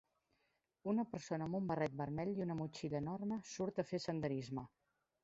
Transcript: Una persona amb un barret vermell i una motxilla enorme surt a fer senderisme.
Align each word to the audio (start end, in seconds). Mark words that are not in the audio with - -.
Una 0.93 1.03
persona 1.11 1.49
amb 1.49 1.57
un 1.59 1.67
barret 1.71 1.93
vermell 1.99 2.31
i 2.39 2.45
una 2.47 2.55
motxilla 2.63 2.97
enorme 3.05 3.39
surt 3.51 3.83
a 3.85 3.87
fer 3.91 4.01
senderisme. 4.07 4.65